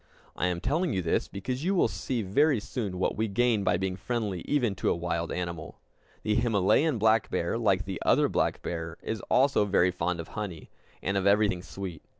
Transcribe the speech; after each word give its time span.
][Illustration: 0.35 0.49
Himalayan 0.49 0.53
Black 0.53 0.63
Bear] 0.63 0.73
I 0.73 0.73
am 0.73 0.81
telling 0.81 0.93
you 0.93 1.01
this 1.03 1.27
because 1.27 1.63
you 1.63 1.75
will 1.75 1.87
see 1.87 2.21
very 2.23 2.59
soon 2.59 2.97
what 2.97 3.15
we 3.15 3.27
gain 3.27 3.63
by 3.63 3.77
being 3.77 3.95
friendly 3.95 4.41
even 4.47 4.73
to 4.73 4.89
a 4.89 4.95
wild 4.95 5.31
animal. 5.31 5.79
The 6.23 6.33
Himalayan 6.33 6.97
black 6.97 7.29
bear, 7.29 7.55
like 7.55 7.85
the 7.85 8.01
other 8.03 8.27
black 8.27 8.63
bear, 8.63 8.97
is 9.03 9.21
also 9.29 9.63
very 9.65 9.91
fond 9.91 10.19
of 10.19 10.29
honey, 10.29 10.71
and 11.03 11.17
of 11.17 11.27
everything 11.27 11.61
sweet. 11.61 12.01